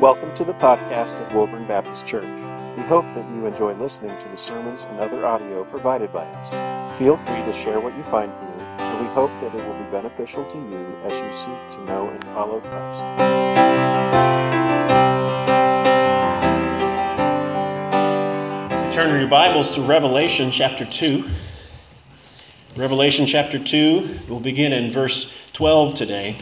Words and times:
Welcome 0.00 0.32
to 0.34 0.44
the 0.44 0.54
podcast 0.54 1.18
of 1.18 1.34
Woburn 1.34 1.66
Baptist 1.66 2.06
Church. 2.06 2.22
We 2.76 2.84
hope 2.84 3.04
that 3.16 3.28
you 3.34 3.46
enjoy 3.46 3.74
listening 3.74 4.16
to 4.18 4.28
the 4.28 4.36
sermons 4.36 4.84
and 4.84 5.00
other 5.00 5.26
audio 5.26 5.64
provided 5.64 6.12
by 6.12 6.24
us. 6.24 6.96
Feel 6.96 7.16
free 7.16 7.42
to 7.42 7.52
share 7.52 7.80
what 7.80 7.96
you 7.96 8.04
find 8.04 8.30
here, 8.30 8.64
and 8.78 9.00
we 9.04 9.12
hope 9.12 9.34
that 9.34 9.52
it 9.52 9.66
will 9.66 9.74
be 9.74 9.90
beneficial 9.90 10.46
to 10.46 10.56
you 10.56 10.96
as 11.02 11.20
you 11.20 11.32
seek 11.32 11.68
to 11.70 11.84
know 11.84 12.08
and 12.10 12.24
follow 12.28 12.60
Christ. 12.60 13.02
Turn 18.94 19.18
your 19.18 19.28
Bibles 19.28 19.74
to 19.74 19.82
Revelation 19.82 20.52
chapter 20.52 20.84
2. 20.84 21.28
Revelation 22.76 23.26
chapter 23.26 23.58
2, 23.58 24.20
we'll 24.28 24.38
begin 24.38 24.72
in 24.72 24.92
verse 24.92 25.28
12 25.54 25.96
today. 25.96 26.36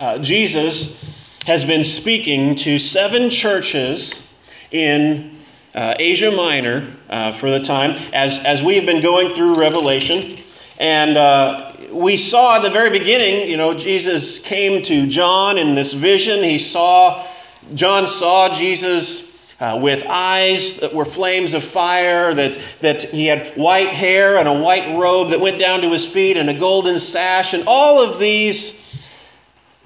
Uh, 0.00 0.16
Jesus 0.20 1.17
has 1.48 1.64
been 1.64 1.82
speaking 1.82 2.54
to 2.54 2.78
seven 2.78 3.30
churches 3.30 4.22
in 4.70 5.30
uh, 5.74 5.94
Asia 5.98 6.30
Minor 6.30 6.86
uh, 7.08 7.32
for 7.32 7.50
the 7.50 7.60
time 7.60 7.92
as, 8.12 8.38
as 8.44 8.62
we 8.62 8.76
have 8.76 8.84
been 8.84 9.00
going 9.00 9.32
through 9.32 9.54
Revelation. 9.54 10.36
And 10.78 11.16
uh, 11.16 11.72
we 11.90 12.18
saw 12.18 12.56
at 12.56 12.62
the 12.64 12.68
very 12.68 12.90
beginning, 12.90 13.48
you 13.48 13.56
know, 13.56 13.72
Jesus 13.72 14.38
came 14.40 14.82
to 14.82 15.06
John 15.06 15.56
in 15.56 15.74
this 15.74 15.94
vision. 15.94 16.44
He 16.44 16.58
saw, 16.58 17.26
John 17.72 18.06
saw 18.06 18.54
Jesus 18.54 19.34
uh, 19.58 19.78
with 19.80 20.04
eyes 20.06 20.80
that 20.80 20.92
were 20.92 21.06
flames 21.06 21.54
of 21.54 21.64
fire, 21.64 22.34
that, 22.34 22.58
that 22.80 23.04
he 23.04 23.24
had 23.24 23.56
white 23.56 23.88
hair 23.88 24.36
and 24.36 24.46
a 24.46 24.52
white 24.52 24.98
robe 24.98 25.30
that 25.30 25.40
went 25.40 25.58
down 25.58 25.80
to 25.80 25.90
his 25.90 26.06
feet 26.06 26.36
and 26.36 26.50
a 26.50 26.58
golden 26.58 26.98
sash, 26.98 27.54
and 27.54 27.64
all 27.66 28.02
of 28.02 28.18
these 28.18 28.87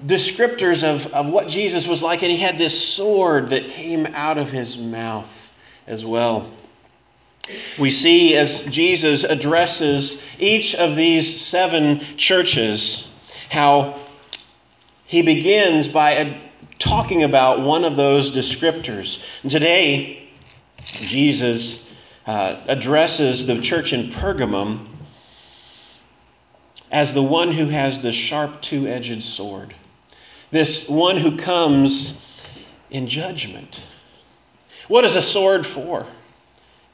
descriptors 0.05 0.83
of, 0.83 1.07
of 1.13 1.29
what 1.29 1.47
Jesus 1.47 1.87
was 1.87 2.03
like, 2.03 2.23
and 2.23 2.31
he 2.31 2.37
had 2.37 2.57
this 2.57 2.95
sword 2.95 3.49
that 3.49 3.67
came 3.67 4.05
out 4.07 4.37
of 4.37 4.51
his 4.51 4.77
mouth 4.77 5.51
as 5.87 6.05
well. 6.05 6.49
We 7.77 7.91
see 7.91 8.35
as 8.35 8.63
Jesus 8.63 9.23
addresses 9.23 10.23
each 10.39 10.75
of 10.75 10.95
these 10.95 11.41
seven 11.41 11.99
churches 12.17 13.11
how 13.49 13.99
he 15.05 15.21
begins 15.21 15.87
by 15.87 16.39
talking 16.79 17.23
about 17.23 17.61
one 17.61 17.83
of 17.83 17.95
those 17.95 18.31
descriptors. 18.31 19.21
And 19.41 19.51
today, 19.51 20.29
Jesus 20.81 21.93
uh, 22.25 22.61
addresses 22.67 23.45
the 23.45 23.61
church 23.61 23.93
in 23.93 24.09
Pergamum 24.11 24.87
as 26.91 27.13
the 27.13 27.23
one 27.23 27.51
who 27.51 27.67
has 27.67 28.01
the 28.01 28.11
sharp 28.11 28.61
two 28.61 28.87
edged 28.87 29.21
sword 29.21 29.73
this 30.53 30.87
one 30.87 31.17
who 31.17 31.35
comes 31.35 32.21
in 32.91 33.07
judgment. 33.07 33.81
What 34.87 35.03
is 35.03 35.15
a 35.15 35.21
sword 35.21 35.65
for? 35.65 36.05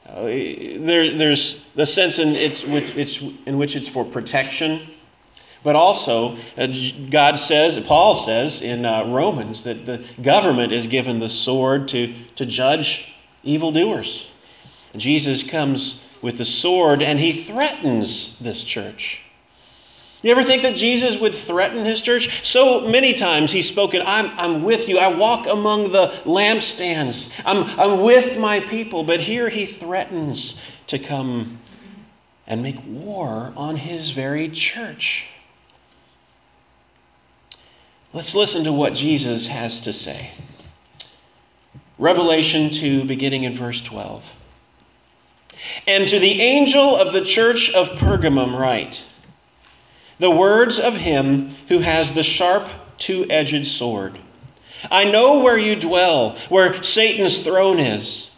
Uh, 0.08 0.22
there, 0.24 1.14
there's 1.14 1.62
the 1.74 1.84
sense 1.84 2.18
in, 2.18 2.28
it's, 2.30 2.64
it's, 2.64 3.20
in 3.44 3.58
which 3.58 3.76
it's 3.76 3.86
for 3.86 4.02
protection, 4.02 4.80
but 5.62 5.76
also, 5.76 6.38
uh, 6.56 6.68
God 7.10 7.38
says, 7.38 7.78
Paul 7.80 8.14
says 8.14 8.62
in 8.62 8.86
uh, 8.86 9.04
Romans, 9.06 9.62
that 9.64 9.84
the 9.84 10.02
government 10.22 10.72
is 10.72 10.86
given 10.86 11.18
the 11.18 11.28
sword 11.28 11.86
to, 11.88 12.14
to 12.36 12.46
judge 12.46 13.14
evildoers. 13.42 14.30
Jesus 14.96 15.42
comes 15.42 16.02
with 16.22 16.38
the 16.38 16.46
sword 16.46 17.02
and 17.02 17.20
he 17.20 17.44
threatens 17.44 18.38
this 18.38 18.64
church. 18.64 19.22
You 20.22 20.30
ever 20.32 20.42
think 20.42 20.62
that 20.62 20.76
Jesus 20.76 21.18
would 21.18 21.34
threaten 21.34 21.84
his 21.84 22.02
church? 22.02 22.46
So 22.46 22.86
many 22.86 23.14
times 23.14 23.52
he's 23.52 23.68
spoken, 23.68 24.02
I'm, 24.04 24.30
I'm 24.38 24.62
with 24.62 24.86
you. 24.86 24.98
I 24.98 25.08
walk 25.08 25.46
among 25.46 25.92
the 25.92 26.08
lampstands. 26.24 27.32
I'm, 27.46 27.64
I'm 27.80 28.00
with 28.00 28.38
my 28.38 28.60
people. 28.60 29.02
But 29.02 29.20
here 29.20 29.48
he 29.48 29.64
threatens 29.64 30.60
to 30.88 30.98
come 30.98 31.58
and 32.46 32.62
make 32.62 32.76
war 32.86 33.52
on 33.56 33.76
his 33.76 34.10
very 34.10 34.50
church. 34.50 35.26
Let's 38.12 38.34
listen 38.34 38.64
to 38.64 38.72
what 38.72 38.92
Jesus 38.92 39.46
has 39.46 39.80
to 39.82 39.92
say. 39.92 40.30
Revelation 41.96 42.70
2, 42.70 43.04
beginning 43.04 43.44
in 43.44 43.54
verse 43.54 43.80
12. 43.80 44.28
And 45.86 46.08
to 46.08 46.18
the 46.18 46.40
angel 46.40 46.96
of 46.96 47.12
the 47.12 47.24
church 47.24 47.72
of 47.74 47.90
Pergamum, 47.90 48.58
write, 48.58 49.04
the 50.20 50.30
words 50.30 50.78
of 50.78 50.94
him 50.94 51.50
who 51.68 51.78
has 51.80 52.12
the 52.12 52.22
sharp 52.22 52.68
two 52.98 53.26
edged 53.30 53.66
sword. 53.66 54.18
I 54.90 55.10
know 55.10 55.40
where 55.40 55.58
you 55.58 55.74
dwell, 55.74 56.36
where 56.48 56.82
Satan's 56.82 57.42
throne 57.42 57.80
is. 57.80 58.30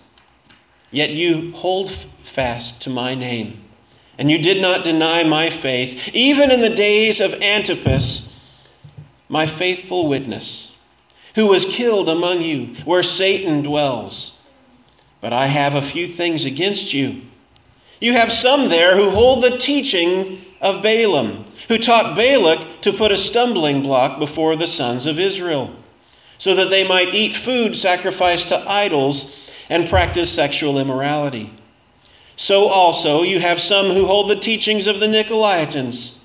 Yet 0.92 1.10
you 1.10 1.52
hold 1.52 1.90
fast 2.24 2.82
to 2.82 2.90
my 2.90 3.14
name, 3.14 3.60
and 4.16 4.30
you 4.30 4.38
did 4.38 4.62
not 4.62 4.84
deny 4.84 5.24
my 5.24 5.50
faith, 5.50 6.08
even 6.14 6.50
in 6.50 6.60
the 6.60 6.74
days 6.74 7.20
of 7.20 7.34
Antipas, 7.42 8.32
my 9.28 9.46
faithful 9.46 10.08
witness, 10.08 10.76
who 11.34 11.46
was 11.46 11.64
killed 11.64 12.08
among 12.08 12.42
you, 12.42 12.74
where 12.84 13.02
Satan 13.02 13.62
dwells. 13.62 14.40
But 15.20 15.32
I 15.32 15.46
have 15.46 15.74
a 15.74 15.82
few 15.82 16.06
things 16.06 16.44
against 16.44 16.92
you. 16.92 17.22
You 18.00 18.12
have 18.12 18.32
some 18.32 18.68
there 18.68 18.96
who 18.96 19.10
hold 19.10 19.42
the 19.42 19.58
teaching 19.58 20.40
of 20.60 20.82
Balaam 20.82 21.44
who 21.72 21.78
taught 21.78 22.14
Balak 22.14 22.82
to 22.82 22.92
put 22.92 23.12
a 23.12 23.16
stumbling 23.16 23.80
block 23.80 24.18
before 24.18 24.56
the 24.56 24.66
sons 24.66 25.06
of 25.06 25.18
Israel, 25.18 25.74
so 26.36 26.54
that 26.54 26.68
they 26.68 26.86
might 26.86 27.14
eat 27.14 27.34
food 27.34 27.74
sacrificed 27.74 28.48
to 28.50 28.70
idols 28.70 29.50
and 29.70 29.88
practice 29.88 30.30
sexual 30.30 30.78
immorality. 30.78 31.50
So 32.36 32.66
also 32.66 33.22
you 33.22 33.40
have 33.40 33.58
some 33.58 33.86
who 33.86 34.04
hold 34.04 34.28
the 34.28 34.36
teachings 34.36 34.86
of 34.86 35.00
the 35.00 35.06
Nicolaitans. 35.06 36.18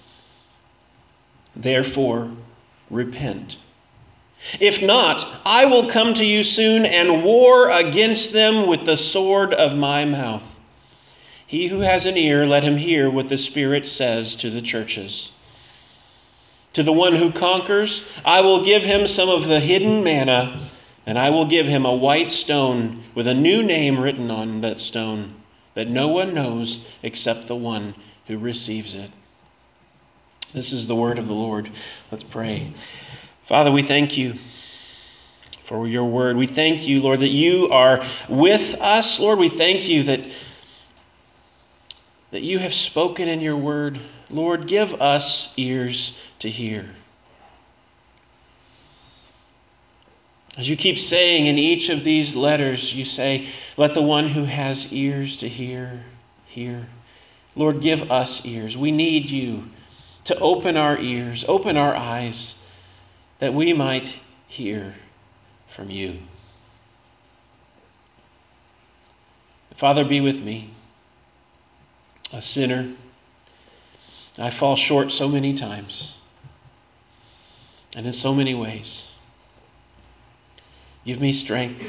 Therefore, 1.56 2.30
repent. 2.90 3.56
If 4.60 4.82
not, 4.82 5.26
I 5.46 5.64
will 5.64 5.90
come 5.90 6.14
to 6.16 6.26
you 6.26 6.44
soon 6.44 6.86
and 6.86 7.24
war 7.24 7.70
against 7.70 8.34
them 8.34 8.68
with 8.68 8.86
the 8.86 8.98
sword 8.98 9.54
of 9.54 9.78
my 9.78 10.04
mouth. 10.04 10.44
He 11.46 11.68
who 11.68 11.80
has 11.80 12.06
an 12.06 12.18
ear, 12.18 12.46
let 12.46 12.64
him 12.64 12.76
hear 12.76 13.10
what 13.10 13.30
the 13.30 13.38
Spirit 13.38 13.88
says 13.88 14.36
to 14.36 14.50
the 14.50 14.62
churches. 14.62 15.32
To 16.78 16.84
the 16.84 16.94
one 16.94 17.16
who 17.16 17.32
conquers, 17.32 18.04
I 18.24 18.42
will 18.42 18.64
give 18.64 18.84
him 18.84 19.08
some 19.08 19.30
of 19.30 19.48
the 19.48 19.60
hidden 19.60 20.04
manna, 20.04 20.60
and 21.08 21.18
I 21.18 21.32
will 21.32 21.48
give 21.48 21.66
him 21.66 21.88
a 21.88 21.96
white 21.96 22.30
stone 22.30 23.02
with 23.16 23.26
a 23.26 23.34
new 23.34 23.64
name 23.64 24.00
written 24.00 24.30
on 24.30 24.62
that 24.62 24.80
stone 24.80 25.34
that 25.74 25.88
no 25.88 26.08
one 26.08 26.36
knows 26.36 26.86
except 27.02 27.48
the 27.48 27.56
one 27.56 27.96
who 28.28 28.38
receives 28.38 28.94
it. 28.94 29.10
This 30.54 30.72
is 30.72 30.86
the 30.86 30.96
word 30.96 31.18
of 31.18 31.26
the 31.26 31.34
Lord. 31.34 31.72
Let's 32.12 32.24
pray. 32.24 32.72
Father, 33.48 33.72
we 33.72 33.82
thank 33.82 34.16
you 34.16 34.36
for 35.64 35.88
your 35.88 36.06
word. 36.06 36.38
We 36.38 36.46
thank 36.46 36.88
you, 36.88 37.02
Lord, 37.02 37.22
that 37.22 37.30
you 37.30 37.70
are 37.72 38.06
with 38.30 38.76
us. 38.80 39.20
Lord, 39.20 39.40
we 39.40 39.50
thank 39.50 39.90
you 39.90 40.04
that 40.04 40.20
that 42.30 42.44
you 42.44 42.60
have 42.60 42.76
spoken 42.76 43.28
in 43.28 43.42
your 43.42 43.58
word. 43.58 44.00
Lord, 44.30 44.68
give 44.68 45.02
us 45.02 45.54
ears 45.58 46.18
to 46.40 46.50
hear. 46.50 46.86
As 50.58 50.68
you 50.68 50.76
keep 50.76 50.98
saying 50.98 51.46
in 51.46 51.58
each 51.58 51.90
of 51.90 52.04
these 52.04 52.36
letters, 52.36 52.94
you 52.96 53.06
say, 53.06 53.48
Let 53.78 53.94
the 53.94 54.02
one 54.02 54.28
who 54.28 54.44
has 54.44 54.92
ears 54.92 55.38
to 55.38 55.48
hear, 55.48 56.04
hear. 56.48 56.88
Lord, 57.56 57.82
give 57.82 58.12
us 58.12 58.46
ears. 58.46 58.76
We 58.76 58.92
need 58.92 59.30
you 59.30 59.64
to 60.26 60.38
open 60.40 60.76
our 60.76 60.98
ears, 60.98 61.46
open 61.48 61.78
our 61.78 61.96
eyes, 61.96 62.56
that 63.40 63.54
we 63.54 63.72
might 63.72 64.16
hear 64.48 64.96
from 65.70 65.90
you. 65.90 66.18
Father, 69.76 70.04
be 70.04 70.22
with 70.22 70.42
me 70.44 70.72
a 72.34 72.42
sinner. 72.42 72.94
I 74.38 74.50
fall 74.50 74.76
short 74.76 75.12
so 75.12 75.28
many 75.28 75.54
times 75.54 76.16
and 77.96 78.06
in 78.06 78.14
so 78.14 78.34
many 78.34 78.54
ways. 78.54 79.10
Give 81.06 81.20
me 81.20 81.32
strength 81.32 81.84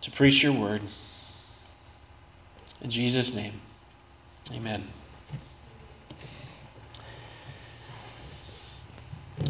to 0.00 0.10
preach 0.10 0.42
your 0.42 0.52
word. 0.52 0.82
In 2.82 2.90
Jesus' 2.90 3.34
name, 3.34 3.52
amen. 4.52 4.86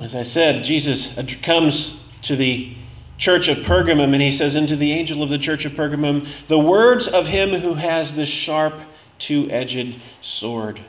As 0.02 0.14
I 0.14 0.24
said, 0.24 0.64
Jesus 0.64 1.18
comes 1.42 2.02
to 2.22 2.36
the 2.36 2.76
church 3.18 3.48
of 3.48 3.58
Pergamum 3.58 4.12
and 4.12 4.20
he 4.20 4.30
says, 4.30 4.56
Unto 4.56 4.76
the 4.76 4.92
angel 4.92 5.22
of 5.22 5.30
the 5.30 5.38
church 5.38 5.64
of 5.64 5.72
Pergamum, 5.72 6.26
the 6.48 6.58
words 6.58 7.08
of 7.08 7.26
him 7.26 7.50
who 7.50 7.74
has 7.74 8.14
the 8.14 8.26
sharp 8.26 8.74
two 9.18 9.50
edged 9.50 9.96
sword. 10.20 10.80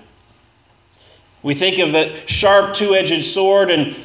We 1.48 1.54
think 1.54 1.80
of 1.80 1.94
that 1.94 2.30
sharp 2.30 2.76
two 2.76 2.94
edged 2.94 3.24
sword, 3.24 3.72
and 3.72 3.96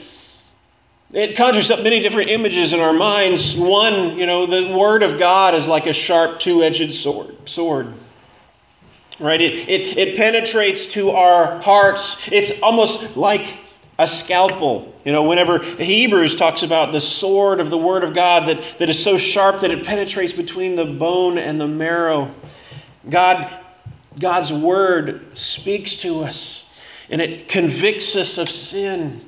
It 1.13 1.37
conjures 1.37 1.73
up 1.73 1.83
many 1.83 1.99
different 1.99 2.31
images 2.31 2.73
in 2.73 2.79
our 2.79 2.93
minds. 2.93 3.57
One, 3.57 4.17
you 4.17 4.27
know, 4.27 4.47
the 4.47 4.73
Word 4.73 5.03
of 5.03 5.19
God 5.19 5.57
is 5.57 5.67
like 5.67 5.87
a 5.87 5.93
sharp 5.93 6.39
two 6.39 6.63
edged 6.63 6.93
sword. 6.93 7.49
sword. 7.49 7.93
Right? 9.19 9.41
It, 9.41 9.69
it, 9.69 9.99
it 9.99 10.17
penetrates 10.17 10.87
to 10.95 11.11
our 11.11 11.61
hearts. 11.61 12.29
It's 12.31 12.63
almost 12.63 13.17
like 13.17 13.59
a 13.99 14.07
scalpel. 14.07 14.95
You 15.05 15.11
know, 15.11 15.25
whenever 15.25 15.59
Hebrews 15.59 16.37
talks 16.37 16.63
about 16.63 16.93
the 16.93 17.01
sword 17.01 17.59
of 17.59 17.71
the 17.71 17.79
Word 17.79 18.05
of 18.05 18.15
God 18.15 18.47
that, 18.47 18.79
that 18.79 18.89
is 18.89 19.03
so 19.03 19.17
sharp 19.17 19.63
that 19.63 19.73
it 19.73 19.85
penetrates 19.85 20.33
between 20.33 20.77
the 20.77 20.85
bone 20.85 21.39
and 21.39 21.61
the 21.61 21.67
marrow. 21.67 22.31
God, 23.11 23.53
God's 24.21 24.53
Word 24.53 25.37
speaks 25.37 25.97
to 25.97 26.23
us 26.23 26.69
and 27.13 27.21
it 27.21 27.47
convicts 27.47 28.17
us 28.17 28.39
of 28.39 28.49
sin. 28.49 29.21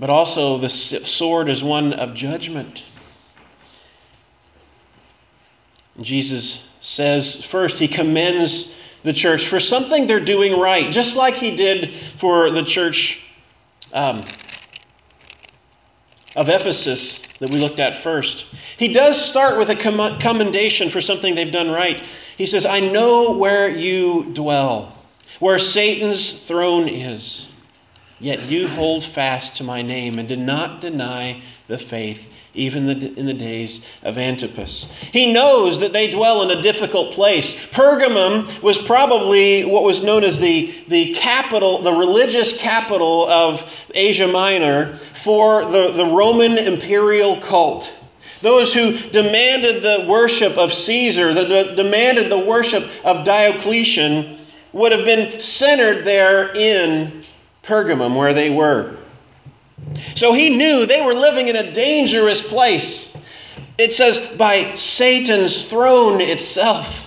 But 0.00 0.08
also, 0.08 0.56
the 0.56 0.68
sword 0.70 1.50
is 1.50 1.62
one 1.62 1.92
of 1.92 2.14
judgment. 2.14 2.82
Jesus 6.00 6.70
says, 6.80 7.44
first, 7.44 7.78
he 7.78 7.86
commends 7.86 8.74
the 9.02 9.12
church 9.12 9.46
for 9.46 9.60
something 9.60 10.06
they're 10.06 10.20
doing 10.20 10.58
right, 10.58 10.90
just 10.90 11.16
like 11.16 11.34
he 11.34 11.54
did 11.54 11.94
for 12.16 12.50
the 12.50 12.64
church 12.64 13.26
um, 13.92 14.18
of 16.34 16.48
Ephesus 16.48 17.20
that 17.40 17.50
we 17.50 17.58
looked 17.58 17.80
at 17.80 18.02
first. 18.02 18.46
He 18.78 18.88
does 18.88 19.22
start 19.22 19.58
with 19.58 19.68
a 19.68 19.76
commendation 19.76 20.88
for 20.88 21.02
something 21.02 21.34
they've 21.34 21.52
done 21.52 21.70
right. 21.70 22.02
He 22.36 22.46
says, 22.46 22.66
I 22.66 22.80
know 22.80 23.36
where 23.36 23.68
you 23.68 24.30
dwell, 24.34 24.92
where 25.40 25.58
Satan's 25.58 26.44
throne 26.46 26.88
is. 26.88 27.48
Yet 28.18 28.42
you 28.42 28.68
hold 28.68 29.04
fast 29.04 29.56
to 29.56 29.64
my 29.64 29.82
name 29.82 30.18
and 30.18 30.28
did 30.28 30.38
not 30.38 30.80
deny 30.80 31.42
the 31.66 31.78
faith, 31.78 32.32
even 32.54 32.88
in 32.88 33.26
the 33.26 33.34
days 33.34 33.84
of 34.02 34.16
Antipas. 34.16 34.84
He 35.12 35.32
knows 35.32 35.80
that 35.80 35.92
they 35.92 36.10
dwell 36.10 36.42
in 36.42 36.56
a 36.56 36.62
difficult 36.62 37.12
place. 37.12 37.54
Pergamum 37.72 38.62
was 38.62 38.78
probably 38.78 39.64
what 39.64 39.82
was 39.82 40.02
known 40.02 40.24
as 40.24 40.38
the, 40.38 40.74
the 40.88 41.12
capital, 41.14 41.82
the 41.82 41.92
religious 41.92 42.56
capital 42.56 43.28
of 43.28 43.86
Asia 43.94 44.28
Minor 44.28 44.96
for 45.14 45.64
the, 45.64 45.92
the 45.92 46.06
Roman 46.06 46.56
imperial 46.56 47.40
cult. 47.40 47.92
Those 48.42 48.74
who 48.74 48.96
demanded 48.96 49.82
the 49.82 50.06
worship 50.06 50.58
of 50.58 50.72
Caesar, 50.72 51.32
that 51.34 51.76
demanded 51.76 52.30
the 52.30 52.38
worship 52.38 52.88
of 53.04 53.24
Diocletian, 53.24 54.38
would 54.72 54.92
have 54.92 55.04
been 55.04 55.40
centered 55.40 56.04
there 56.04 56.54
in 56.54 57.22
Pergamum, 57.62 58.14
where 58.14 58.34
they 58.34 58.50
were. 58.50 58.96
So 60.14 60.32
he 60.32 60.56
knew 60.56 60.86
they 60.86 61.02
were 61.02 61.14
living 61.14 61.48
in 61.48 61.56
a 61.56 61.72
dangerous 61.72 62.46
place. 62.46 63.16
It 63.78 63.92
says, 63.92 64.18
by 64.36 64.74
Satan's 64.76 65.66
throne 65.66 66.20
itself. 66.20 67.05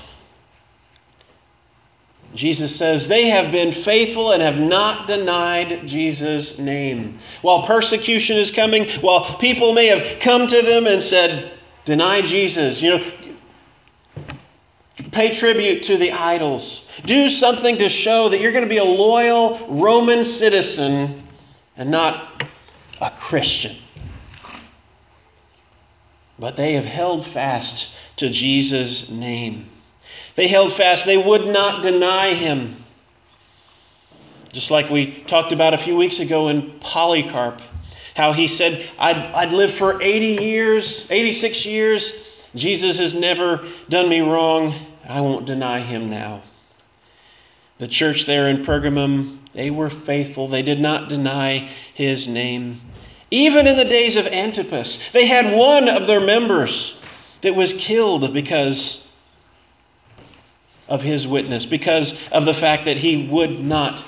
Jesus 2.39 2.73
says, 2.73 3.09
They 3.09 3.27
have 3.27 3.51
been 3.51 3.73
faithful 3.73 4.31
and 4.31 4.41
have 4.41 4.57
not 4.57 5.07
denied 5.07 5.85
Jesus' 5.85 6.57
name. 6.57 7.19
While 7.41 7.63
persecution 7.63 8.37
is 8.37 8.49
coming, 8.49 8.89
while 9.01 9.37
people 9.39 9.73
may 9.73 9.87
have 9.87 10.21
come 10.21 10.47
to 10.47 10.61
them 10.61 10.87
and 10.87 11.03
said, 11.03 11.51
Deny 11.83 12.21
Jesus, 12.21 12.81
you 12.81 12.91
know, 12.91 13.05
pay 15.11 15.33
tribute 15.33 15.83
to 15.83 15.97
the 15.97 16.13
idols, 16.13 16.87
do 17.03 17.27
something 17.27 17.75
to 17.75 17.89
show 17.89 18.29
that 18.29 18.39
you're 18.39 18.53
going 18.53 18.63
to 18.63 18.69
be 18.69 18.77
a 18.77 18.85
loyal 18.85 19.59
Roman 19.67 20.23
citizen 20.23 21.21
and 21.75 21.91
not 21.91 22.45
a 23.01 23.11
Christian. 23.17 23.75
But 26.39 26.55
they 26.55 26.71
have 26.75 26.85
held 26.85 27.25
fast 27.25 27.93
to 28.15 28.29
Jesus' 28.29 29.09
name. 29.09 29.68
They 30.39 30.47
held 30.47 30.71
fast. 30.71 31.05
They 31.05 31.17
would 31.17 31.47
not 31.47 31.83
deny 31.83 32.33
him. 32.33 32.77
Just 34.53 34.71
like 34.71 34.89
we 34.89 35.21
talked 35.23 35.51
about 35.51 35.73
a 35.73 35.77
few 35.77 35.97
weeks 35.97 36.21
ago 36.21 36.47
in 36.47 36.79
Polycarp, 36.79 37.61
how 38.15 38.31
he 38.31 38.47
said, 38.47 38.89
I'd, 38.97 39.17
I'd 39.17 39.51
live 39.51 39.73
for 39.73 40.01
80 40.01 40.41
years, 40.41 41.11
86 41.11 41.65
years. 41.65 42.45
Jesus 42.55 42.99
has 42.99 43.13
never 43.13 43.67
done 43.89 44.07
me 44.07 44.21
wrong. 44.21 44.73
I 45.09 45.19
won't 45.19 45.45
deny 45.45 45.81
him 45.81 46.09
now. 46.09 46.41
The 47.77 47.89
church 47.89 48.25
there 48.25 48.47
in 48.47 48.63
Pergamum, 48.63 49.39
they 49.51 49.71
were 49.71 49.89
faithful. 49.89 50.47
They 50.47 50.61
did 50.61 50.79
not 50.79 51.09
deny 51.09 51.69
his 51.93 52.29
name. 52.29 52.79
Even 53.29 53.67
in 53.67 53.75
the 53.75 53.83
days 53.83 54.15
of 54.15 54.25
Antipas, 54.25 55.11
they 55.11 55.25
had 55.25 55.53
one 55.53 55.89
of 55.89 56.07
their 56.07 56.21
members 56.21 56.97
that 57.41 57.55
was 57.57 57.73
killed 57.73 58.33
because 58.33 59.05
of 60.89 61.01
his 61.01 61.27
witness 61.27 61.65
because 61.65 62.19
of 62.31 62.45
the 62.45 62.53
fact 62.53 62.85
that 62.85 62.97
he 62.97 63.27
would 63.27 63.59
not 63.61 64.03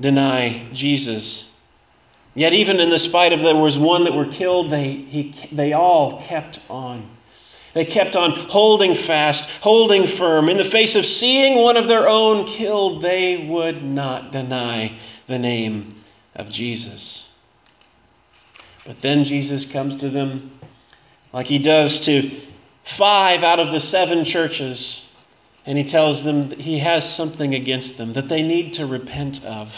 deny 0.00 0.66
Jesus. 0.72 1.50
Yet, 2.34 2.54
even 2.54 2.80
in 2.80 2.90
the 2.90 2.98
spite 2.98 3.32
of 3.32 3.40
there 3.40 3.54
was 3.54 3.78
one 3.78 4.04
that 4.04 4.14
were 4.14 4.26
killed, 4.26 4.70
they, 4.70 4.92
he, 4.92 5.34
they 5.52 5.74
all 5.74 6.22
kept 6.22 6.60
on. 6.70 7.08
They 7.74 7.84
kept 7.84 8.16
on 8.16 8.30
holding 8.32 8.94
fast, 8.94 9.48
holding 9.60 10.06
firm. 10.06 10.48
In 10.48 10.56
the 10.56 10.64
face 10.64 10.96
of 10.96 11.04
seeing 11.04 11.62
one 11.62 11.76
of 11.76 11.88
their 11.88 12.08
own 12.08 12.46
killed, 12.46 13.02
they 13.02 13.46
would 13.46 13.82
not 13.82 14.32
deny 14.32 14.96
the 15.26 15.38
name 15.38 15.94
of 16.34 16.48
Jesus. 16.48 17.28
But 18.86 19.02
then 19.02 19.24
Jesus 19.24 19.70
comes 19.70 19.96
to 19.96 20.08
them 20.08 20.52
like 21.32 21.46
he 21.46 21.58
does 21.58 22.00
to 22.06 22.30
five 22.84 23.42
out 23.42 23.60
of 23.60 23.70
the 23.70 23.80
seven 23.80 24.24
churches 24.24 25.07
and 25.68 25.76
he 25.76 25.84
tells 25.84 26.24
them 26.24 26.48
that 26.48 26.60
he 26.60 26.78
has 26.78 27.14
something 27.14 27.54
against 27.54 27.98
them 27.98 28.14
that 28.14 28.30
they 28.30 28.40
need 28.40 28.72
to 28.72 28.86
repent 28.86 29.44
of. 29.44 29.70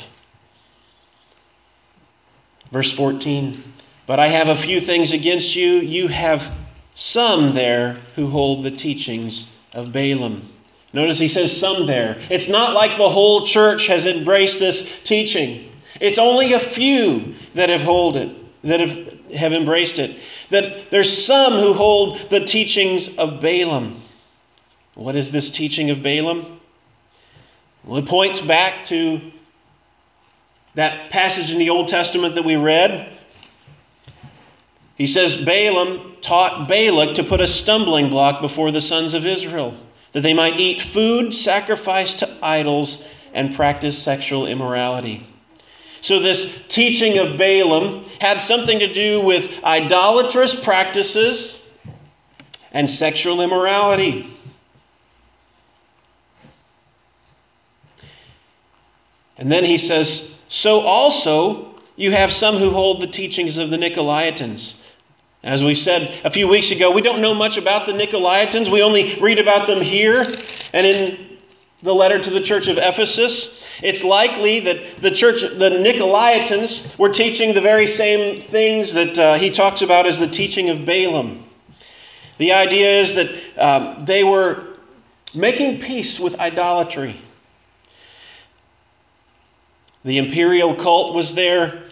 Verse 2.70 2.92
14 2.92 3.60
But 4.06 4.20
I 4.20 4.28
have 4.28 4.46
a 4.46 4.54
few 4.54 4.80
things 4.80 5.12
against 5.12 5.56
you. 5.56 5.78
You 5.78 6.06
have 6.06 6.54
some 6.94 7.54
there 7.54 7.94
who 8.14 8.28
hold 8.28 8.62
the 8.62 8.70
teachings 8.70 9.50
of 9.72 9.92
Balaam. 9.92 10.48
Notice 10.92 11.18
he 11.18 11.26
says 11.26 11.56
some 11.58 11.86
there. 11.86 12.20
It's 12.30 12.48
not 12.48 12.72
like 12.72 12.96
the 12.96 13.08
whole 13.08 13.44
church 13.44 13.88
has 13.88 14.06
embraced 14.06 14.60
this 14.60 15.02
teaching. 15.02 15.72
It's 16.00 16.18
only 16.18 16.52
a 16.52 16.60
few 16.60 17.34
that 17.54 17.68
have 17.68 17.82
hold 17.82 18.16
it, 18.16 18.62
that 18.62 18.78
have, 18.78 19.32
have 19.32 19.52
embraced 19.52 19.98
it. 19.98 20.20
That 20.50 20.88
there's 20.92 21.26
some 21.26 21.54
who 21.54 21.72
hold 21.72 22.30
the 22.30 22.44
teachings 22.44 23.16
of 23.18 23.40
Balaam. 23.40 24.00
What 24.94 25.16
is 25.16 25.30
this 25.30 25.50
teaching 25.50 25.90
of 25.90 26.02
Balaam? 26.02 26.60
Well, 27.84 27.98
it 27.98 28.06
points 28.06 28.40
back 28.40 28.84
to 28.86 29.20
that 30.74 31.10
passage 31.10 31.52
in 31.52 31.58
the 31.58 31.70
Old 31.70 31.88
Testament 31.88 32.34
that 32.34 32.44
we 32.44 32.56
read. 32.56 33.16
He 34.96 35.06
says 35.06 35.34
Balaam 35.34 36.16
taught 36.20 36.68
Balak 36.68 37.16
to 37.16 37.24
put 37.24 37.40
a 37.40 37.48
stumbling 37.48 38.10
block 38.10 38.40
before 38.40 38.70
the 38.70 38.82
sons 38.82 39.14
of 39.14 39.24
Israel, 39.24 39.74
that 40.12 40.20
they 40.20 40.34
might 40.34 40.60
eat 40.60 40.82
food 40.82 41.32
sacrificed 41.32 42.18
to 42.18 42.38
idols 42.42 43.06
and 43.32 43.54
practice 43.54 43.98
sexual 43.98 44.46
immorality. 44.46 45.26
So, 46.02 46.18
this 46.18 46.62
teaching 46.68 47.18
of 47.18 47.38
Balaam 47.38 48.04
had 48.20 48.40
something 48.40 48.78
to 48.78 48.92
do 48.92 49.20
with 49.20 49.62
idolatrous 49.64 50.58
practices 50.58 51.68
and 52.72 52.88
sexual 52.88 53.40
immorality. 53.40 54.30
And 59.40 59.50
then 59.50 59.64
he 59.64 59.78
says, 59.78 60.38
So 60.48 60.80
also 60.80 61.74
you 61.96 62.12
have 62.12 62.32
some 62.32 62.58
who 62.58 62.70
hold 62.70 63.02
the 63.02 63.06
teachings 63.06 63.58
of 63.58 63.70
the 63.70 63.78
Nicolaitans. 63.78 64.76
As 65.42 65.64
we 65.64 65.74
said 65.74 66.20
a 66.22 66.30
few 66.30 66.46
weeks 66.46 66.70
ago, 66.70 66.90
we 66.90 67.00
don't 67.00 67.22
know 67.22 67.34
much 67.34 67.56
about 67.56 67.86
the 67.86 67.94
Nicolaitans. 67.94 68.68
We 68.68 68.82
only 68.82 69.18
read 69.18 69.38
about 69.38 69.66
them 69.66 69.80
here 69.80 70.22
and 70.74 70.86
in 70.86 71.38
the 71.82 71.94
letter 71.94 72.18
to 72.18 72.30
the 72.30 72.42
church 72.42 72.68
of 72.68 72.76
Ephesus. 72.76 73.64
It's 73.82 74.04
likely 74.04 74.60
that 74.60 75.00
the 75.00 75.10
church, 75.10 75.40
the 75.40 75.70
Nicolaitans, 75.70 76.98
were 76.98 77.08
teaching 77.08 77.54
the 77.54 77.62
very 77.62 77.86
same 77.86 78.42
things 78.42 78.92
that 78.92 79.18
uh, 79.18 79.34
he 79.36 79.48
talks 79.48 79.80
about 79.80 80.04
as 80.04 80.18
the 80.18 80.28
teaching 80.28 80.68
of 80.68 80.84
Balaam. 80.84 81.42
The 82.36 82.52
idea 82.52 83.00
is 83.00 83.14
that 83.14 83.34
um, 83.56 84.04
they 84.04 84.22
were 84.22 84.66
making 85.34 85.80
peace 85.80 86.20
with 86.20 86.38
idolatry. 86.38 87.18
The 90.04 90.18
imperial 90.18 90.74
cult 90.74 91.14
was 91.14 91.34
there. 91.34 91.82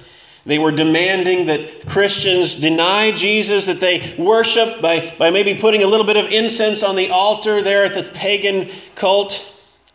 They 0.47 0.59
were 0.59 0.73
demanding 0.73 1.47
that 1.47 1.87
Christians 1.87 2.57
deny 2.57 3.11
Jesus, 3.11 3.67
that 3.67 3.81
they 3.81 4.15
worship 4.19 4.81
by, 4.81 5.15
by 5.19 5.31
maybe 5.31 5.55
putting 5.55 5.83
a 5.83 5.87
little 5.87 6.07
bit 6.07 6.17
of 6.17 6.31
incense 6.31 6.83
on 6.83 6.97
the 6.97 7.11
altar 7.11 7.61
there 7.61 7.85
at 7.85 7.95
the 7.95 8.05
pagan 8.15 8.71
cult, 8.95 9.55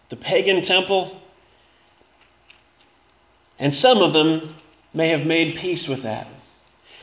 the 0.10 0.16
pagan 0.16 0.62
temple. 0.62 1.20
And 3.58 3.74
some 3.74 4.00
of 4.00 4.14
them 4.14 4.54
may 4.94 5.08
have 5.08 5.26
made 5.26 5.56
peace 5.56 5.88
with 5.88 6.04
that. 6.04 6.28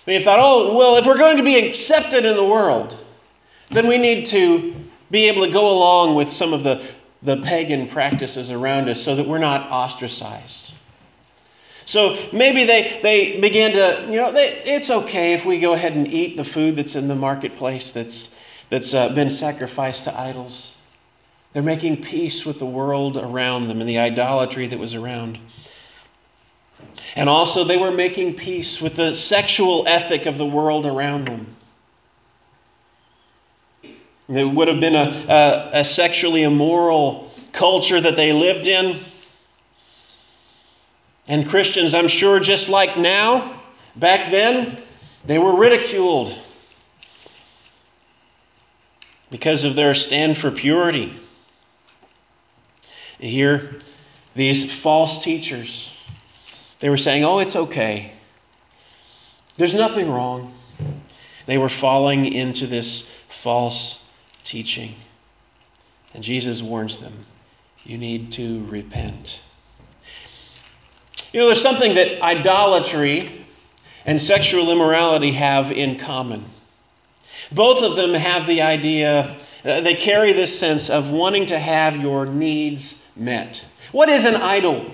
May 0.06 0.14
have 0.14 0.22
thought, 0.22 0.38
oh, 0.40 0.76
well, 0.76 0.96
if 0.96 1.06
we're 1.06 1.18
going 1.18 1.36
to 1.36 1.42
be 1.42 1.58
accepted 1.58 2.24
in 2.24 2.36
the 2.36 2.44
world, 2.44 2.96
then 3.70 3.86
we 3.86 3.98
need 3.98 4.26
to 4.26 4.74
be 5.10 5.28
able 5.28 5.44
to 5.44 5.52
go 5.52 5.70
along 5.72 6.14
with 6.14 6.30
some 6.30 6.52
of 6.52 6.62
the, 6.62 6.84
the 7.22 7.38
pagan 7.42 7.88
practices 7.88 8.50
around 8.50 8.88
us 8.88 9.02
so 9.02 9.16
that 9.16 9.26
we're 9.26 9.38
not 9.38 9.70
ostracized. 9.70 10.74
So 11.90 12.16
maybe 12.32 12.62
they, 12.62 13.00
they 13.02 13.40
began 13.40 13.72
to, 13.72 14.06
you 14.08 14.18
know, 14.18 14.30
they, 14.30 14.62
it's 14.62 14.92
okay 14.92 15.32
if 15.32 15.44
we 15.44 15.58
go 15.58 15.72
ahead 15.72 15.94
and 15.94 16.06
eat 16.06 16.36
the 16.36 16.44
food 16.44 16.76
that's 16.76 16.94
in 16.94 17.08
the 17.08 17.16
marketplace 17.16 17.90
that's, 17.90 18.32
that's 18.68 18.94
uh, 18.94 19.08
been 19.12 19.32
sacrificed 19.32 20.04
to 20.04 20.16
idols. 20.16 20.76
They're 21.52 21.64
making 21.64 22.00
peace 22.04 22.46
with 22.46 22.60
the 22.60 22.64
world 22.64 23.16
around 23.16 23.66
them 23.66 23.80
and 23.80 23.88
the 23.88 23.98
idolatry 23.98 24.68
that 24.68 24.78
was 24.78 24.94
around. 24.94 25.40
And 27.16 27.28
also, 27.28 27.64
they 27.64 27.76
were 27.76 27.90
making 27.90 28.36
peace 28.36 28.80
with 28.80 28.94
the 28.94 29.12
sexual 29.12 29.84
ethic 29.88 30.26
of 30.26 30.38
the 30.38 30.46
world 30.46 30.86
around 30.86 31.26
them. 31.26 31.56
It 34.28 34.44
would 34.44 34.68
have 34.68 34.78
been 34.78 34.94
a, 34.94 35.24
a, 35.28 35.80
a 35.80 35.84
sexually 35.84 36.44
immoral 36.44 37.32
culture 37.52 38.00
that 38.00 38.14
they 38.14 38.32
lived 38.32 38.68
in. 38.68 39.00
And 41.30 41.48
Christians, 41.48 41.94
I'm 41.94 42.08
sure, 42.08 42.40
just 42.40 42.68
like 42.68 42.98
now, 42.98 43.62
back 43.94 44.32
then, 44.32 44.78
they 45.24 45.38
were 45.38 45.54
ridiculed 45.54 46.36
because 49.30 49.62
of 49.62 49.76
their 49.76 49.94
stand 49.94 50.36
for 50.36 50.50
purity. 50.50 51.14
Here, 53.20 53.76
these 54.34 54.72
false 54.72 55.22
teachers, 55.22 55.94
they 56.80 56.90
were 56.90 56.96
saying, 56.96 57.22
oh, 57.22 57.38
it's 57.38 57.54
okay. 57.54 58.12
There's 59.56 59.72
nothing 59.72 60.10
wrong. 60.10 60.52
They 61.46 61.58
were 61.58 61.68
falling 61.68 62.26
into 62.26 62.66
this 62.66 63.08
false 63.28 64.04
teaching. 64.42 64.96
And 66.12 66.24
Jesus 66.24 66.60
warns 66.60 66.98
them 66.98 67.24
you 67.84 67.98
need 67.98 68.32
to 68.32 68.66
repent. 68.66 69.42
You 71.32 71.40
know, 71.40 71.46
there's 71.46 71.62
something 71.62 71.94
that 71.94 72.20
idolatry 72.22 73.46
and 74.04 74.20
sexual 74.20 74.70
immorality 74.72 75.32
have 75.32 75.70
in 75.70 75.96
common. 75.96 76.44
Both 77.52 77.82
of 77.82 77.96
them 77.96 78.14
have 78.14 78.46
the 78.46 78.62
idea, 78.62 79.36
uh, 79.64 79.80
they 79.80 79.94
carry 79.94 80.32
this 80.32 80.58
sense 80.58 80.90
of 80.90 81.10
wanting 81.10 81.46
to 81.46 81.58
have 81.58 81.96
your 81.96 82.26
needs 82.26 83.04
met. 83.16 83.64
What 83.92 84.08
is 84.08 84.24
an 84.24 84.36
idol? 84.36 84.90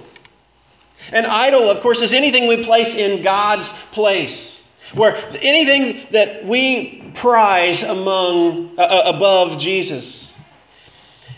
An 1.12 1.24
idol, 1.24 1.70
of 1.70 1.80
course, 1.80 2.02
is 2.02 2.12
anything 2.12 2.48
we 2.48 2.64
place 2.64 2.94
in 2.94 3.22
God's 3.22 3.72
place. 3.92 4.64
Where 4.94 5.16
anything 5.42 6.06
that 6.10 6.44
we 6.44 7.10
prize 7.14 7.82
among 7.82 8.78
uh, 8.78 8.82
uh 8.82 9.02
above 9.14 9.58
Jesus. 9.58 10.32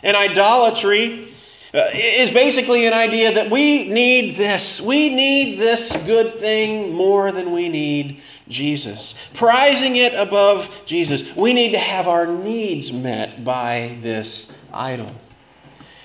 And 0.02 0.17
idolatry 0.17 1.27
Uh, 1.75 1.90
is 1.92 2.30
basically 2.30 2.87
an 2.87 2.94
idea 2.94 3.34
that 3.34 3.50
we 3.50 3.87
need 3.88 4.37
this. 4.37 4.80
We 4.80 5.14
need 5.14 5.58
this 5.58 5.94
good 6.06 6.40
thing 6.40 6.94
more 6.94 7.30
than 7.30 7.52
we 7.52 7.68
need 7.68 8.22
Jesus. 8.48 9.14
Prizing 9.34 9.96
it 9.96 10.14
above 10.14 10.82
Jesus. 10.87 11.37
We 11.37 11.52
need 11.52 11.72
to 11.72 11.78
have 11.78 12.08
our 12.08 12.26
needs 12.26 12.90
met 12.90 13.44
by 13.44 13.98
this 14.00 14.56
idol. 14.72 15.14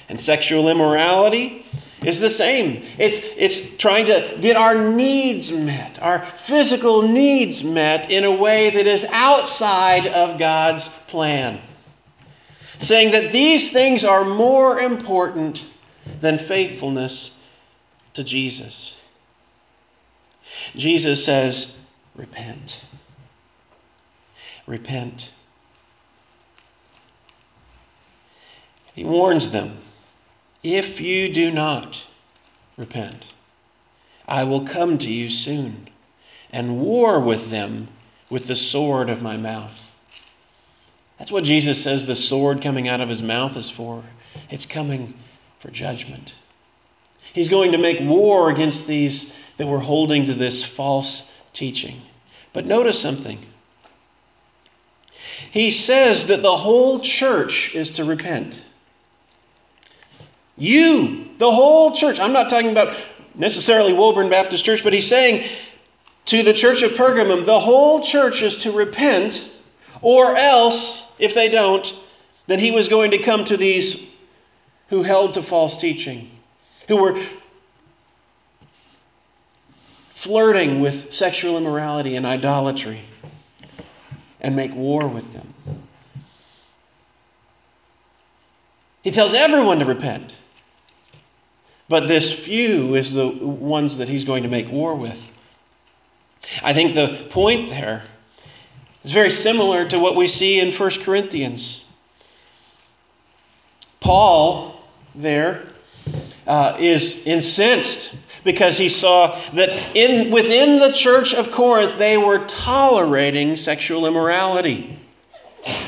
And 0.09 0.19
sexual 0.19 0.67
immorality 0.67 1.65
is 2.03 2.19
the 2.19 2.29
same. 2.29 2.83
It's, 2.97 3.19
it's 3.37 3.77
trying 3.77 4.07
to 4.07 4.37
get 4.41 4.57
our 4.57 4.91
needs 4.91 5.53
met, 5.53 5.97
our 6.01 6.19
physical 6.19 7.03
needs 7.03 7.63
met 7.63 8.11
in 8.11 8.25
a 8.25 8.35
way 8.35 8.69
that 8.69 8.85
is 8.85 9.05
outside 9.05 10.07
of 10.07 10.37
God's 10.37 10.89
plan. 11.07 11.61
Saying 12.79 13.11
that 13.11 13.31
these 13.31 13.71
things 13.71 14.03
are 14.03 14.25
more 14.25 14.79
important 14.79 15.65
than 16.19 16.37
faithfulness 16.37 17.39
to 18.13 18.23
Jesus. 18.23 18.99
Jesus 20.75 21.23
says, 21.23 21.79
Repent. 22.15 22.83
Repent. 24.67 25.31
He 28.93 29.03
warns 29.03 29.51
them 29.51 29.79
if 30.63 31.01
you 31.01 31.33
do 31.33 31.51
not 31.51 32.05
repent, 32.77 33.25
I 34.27 34.43
will 34.43 34.65
come 34.65 34.97
to 34.99 35.11
you 35.11 35.29
soon 35.29 35.89
and 36.51 36.79
war 36.79 37.19
with 37.19 37.49
them 37.49 37.89
with 38.29 38.47
the 38.47 38.55
sword 38.55 39.09
of 39.09 39.21
my 39.21 39.35
mouth. 39.35 39.92
That's 41.23 41.31
what 41.31 41.45
Jesus 41.45 41.81
says 41.81 42.05
the 42.05 42.17
sword 42.17 42.61
coming 42.61 42.89
out 42.89 42.99
of 42.99 43.07
his 43.07 43.21
mouth 43.21 43.55
is 43.55 43.69
for. 43.69 44.03
It's 44.49 44.65
coming 44.65 45.13
for 45.61 45.71
judgment. 45.71 46.33
He's 47.31 47.47
going 47.47 47.71
to 47.71 47.77
make 47.77 48.01
war 48.01 48.49
against 48.49 48.87
these 48.87 49.33
that 49.55 49.65
were 49.65 49.79
holding 49.79 50.25
to 50.25 50.33
this 50.33 50.65
false 50.65 51.31
teaching. 51.53 52.01
But 52.51 52.65
notice 52.65 52.99
something. 52.99 53.39
He 55.49 55.71
says 55.71 56.27
that 56.27 56.41
the 56.41 56.57
whole 56.57 56.99
church 56.99 57.73
is 57.73 57.91
to 57.91 58.03
repent. 58.03 58.61
You, 60.57 61.29
the 61.37 61.49
whole 61.49 61.95
church. 61.95 62.19
I'm 62.19 62.33
not 62.33 62.49
talking 62.49 62.71
about 62.71 62.97
necessarily 63.33 63.93
Woburn 63.93 64.29
Baptist 64.29 64.65
Church, 64.65 64.83
but 64.83 64.91
he's 64.91 65.07
saying 65.07 65.49
to 66.25 66.43
the 66.43 66.53
church 66.53 66.83
of 66.83 66.91
Pergamum, 66.91 67.45
the 67.45 67.61
whole 67.61 68.01
church 68.03 68.41
is 68.41 68.57
to 68.57 68.73
repent, 68.73 69.49
or 70.01 70.35
else, 70.35 71.02
if 71.23 71.33
they 71.33 71.47
don't, 71.47 71.95
then 72.47 72.59
he 72.59 72.71
was 72.71 72.89
going 72.89 73.11
to 73.11 73.17
come 73.17 73.45
to 73.45 73.55
these 73.55 74.09
who 74.89 75.03
held 75.03 75.35
to 75.35 75.41
false 75.41 75.77
teaching, 75.77 76.29
who 76.89 76.97
were 76.97 77.17
flirting 80.09 80.81
with 80.81 81.13
sexual 81.13 81.57
immorality 81.57 82.17
and 82.17 82.25
idolatry, 82.25 82.99
and 84.41 84.53
make 84.55 84.75
war 84.75 85.07
with 85.07 85.31
them. 85.31 85.47
He 89.01 89.11
tells 89.11 89.33
everyone 89.33 89.79
to 89.79 89.85
repent. 89.85 90.35
But 91.87 92.07
this 92.07 92.37
few 92.37 92.95
is 92.95 93.13
the 93.13 93.27
ones 93.27 93.97
that 93.97 94.09
he's 94.09 94.25
going 94.25 94.43
to 94.43 94.49
make 94.49 94.69
war 94.69 94.93
with. 94.95 95.19
I 96.61 96.73
think 96.73 96.95
the 96.95 97.27
point 97.29 97.69
there 97.69 98.03
is 99.03 99.11
very 99.11 99.29
similar 99.29 99.87
to 99.89 99.99
what 99.99 100.15
we 100.15 100.27
see 100.27 100.59
in 100.59 100.71
1 100.71 100.91
Corinthians. 101.01 101.85
Paul, 103.99 104.81
there, 105.15 105.63
uh, 106.45 106.75
is 106.79 107.25
incensed 107.25 108.15
because 108.43 108.77
he 108.77 108.89
saw 108.89 109.39
that 109.53 109.69
in, 109.95 110.31
within 110.31 110.79
the 110.79 110.91
church 110.91 111.33
of 111.33 111.51
Corinth 111.51 111.97
they 111.97 112.17
were 112.17 112.45
tolerating 112.47 113.55
sexual 113.55 114.05
immorality. 114.05 114.97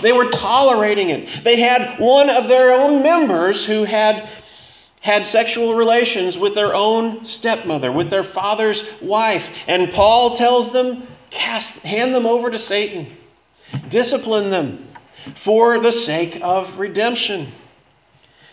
They 0.02 0.14
were 0.14 0.30
tolerating 0.30 1.10
it. 1.10 1.28
They 1.44 1.60
had 1.60 2.00
one 2.00 2.30
of 2.30 2.48
their 2.48 2.74
own 2.74 3.04
members 3.04 3.66
who 3.66 3.84
had 3.84 4.30
had 5.02 5.26
sexual 5.26 5.76
relations 5.76 6.38
with 6.38 6.56
their 6.56 6.74
own 6.74 7.24
stepmother, 7.26 7.92
with 7.92 8.10
their 8.10 8.24
father's 8.24 8.90
wife. 9.02 9.64
And 9.68 9.92
Paul 9.92 10.36
tells 10.36 10.72
them, 10.72 11.06
cast, 11.36 11.80
hand 11.80 12.16
them 12.16 12.26
over 12.26 12.50
to 12.50 12.58
Satan, 12.58 13.08
discipline 13.90 14.50
them 14.50 14.88
for 15.36 15.80
the 15.80 15.92
sake 15.92 16.40
of 16.42 16.80
redemption. 16.80 17.52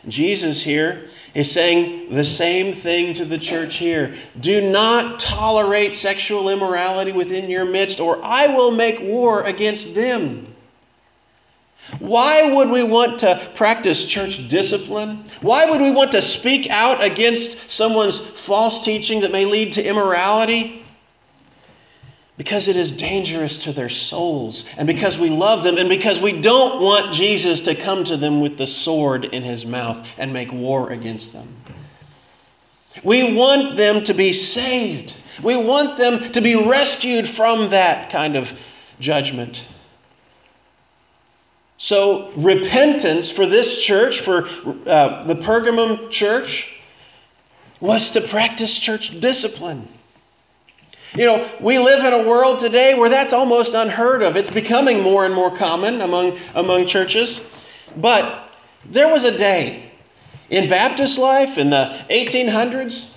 Jesus 0.09 0.63
here 0.63 1.09
is 1.35 1.51
saying 1.51 2.11
the 2.11 2.25
same 2.25 2.75
thing 2.75 3.15
to 3.15 3.25
the 3.25 3.39
church 3.39 3.77
here. 3.77 4.15
Do 4.41 4.71
not 4.71 5.21
tolerate 5.21 5.95
sexual 5.95 6.49
immorality 6.49 7.13
within 7.13 7.49
your 7.49 7.65
midst, 7.65 8.01
or 8.01 8.23
I 8.23 8.49
will 8.49 8.73
make 8.73 9.01
war 9.01 9.45
against 9.45 9.95
them. 9.95 10.49
Why 11.99 12.53
would 12.53 12.69
we 12.69 12.83
want 12.83 13.21
to 13.21 13.41
practice 13.55 14.05
church 14.05 14.49
discipline? 14.49 15.25
Why 15.41 15.71
would 15.71 15.81
we 15.81 15.91
want 15.91 16.13
to 16.13 16.23
speak 16.23 16.69
out 16.71 17.03
against 17.03 17.71
someone's 17.71 18.19
false 18.19 18.85
teaching 18.85 19.21
that 19.21 19.33
may 19.33 19.45
lead 19.45 19.73
to 19.73 19.85
immorality? 19.85 20.82
Because 22.39 22.69
it 22.69 22.77
is 22.77 22.91
dangerous 22.91 23.59
to 23.65 23.73
their 23.73 23.91
souls, 23.91 24.65
and 24.79 24.87
because 24.87 25.19
we 25.19 25.29
love 25.29 25.63
them, 25.63 25.77
and 25.77 25.89
because 25.89 26.21
we 26.21 26.41
don't 26.41 26.83
want 26.83 27.15
Jesus 27.15 27.61
to 27.63 27.75
come 27.75 28.05
to 28.05 28.17
them 28.17 28.41
with 28.41 28.57
the 28.57 28.67
sword 28.67 29.27
in 29.27 29.43
his 29.43 29.67
mouth 29.67 30.09
and 30.17 30.33
make 30.33 30.51
war 30.51 30.91
against 30.91 31.33
them. 31.33 31.49
We 33.05 33.35
want 33.35 33.77
them 33.77 34.03
to 34.05 34.15
be 34.15 34.33
saved. 34.33 35.15
We 35.43 35.57
want 35.57 35.99
them 35.99 36.33
to 36.33 36.41
be 36.41 36.57
rescued 36.57 37.29
from 37.29 37.71
that 37.71 38.11
kind 38.11 38.37
of 38.37 38.53
judgment. 38.99 39.65
So, 41.79 42.31
repentance 42.37 43.31
for 43.31 43.45
this 43.45 43.83
church, 43.83 44.21
for 44.21 44.47
uh, 44.87 45.25
the 45.25 45.35
Pergamum 45.35 46.11
church, 46.11 46.77
was 47.81 48.13
to 48.13 48.21
practice 48.21 48.79
church 48.79 49.19
discipline. 49.21 49.89
You 51.15 51.27
know, 51.27 51.51
we 51.61 51.79
live 51.79 52.05
in 52.05 52.13
a 52.15 52.27
world 52.27 52.59
today 52.59 52.95
where 52.95 53.11
that's 53.11 53.35
almost 53.35 53.75
unheard 53.75 54.23
of. 54.23 54.37
It's 54.37 54.51
becoming 54.51 55.01
more 55.01 55.27
and 55.27 55.35
more 55.35 55.55
common 55.55 56.01
among, 56.01 56.39
among 56.55 56.87
churches. 56.87 57.43
But 57.97 58.49
there 58.87 59.09
was 59.09 59.25
a 59.25 59.37
day 59.37 59.91
in 60.49 60.71
Baptist 60.71 61.19
life 61.19 61.59
in 61.59 61.69
the 61.69 62.03
1800s 62.09 63.15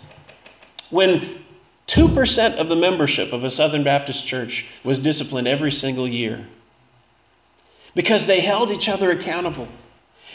when 0.89 1.39
2% 1.87 2.55
of 2.57 2.67
the 2.67 2.75
membership 2.75 3.31
of 3.31 3.45
a 3.45 3.51
Southern 3.51 3.83
Baptist 3.83 4.25
church 4.27 4.65
was 4.83 4.99
disciplined 4.99 5.47
every 5.47 5.71
single 5.71 6.07
year 6.07 6.45
because 7.93 8.25
they 8.25 8.41
held 8.41 8.71
each 8.71 8.89
other 8.89 9.11
accountable 9.11 9.69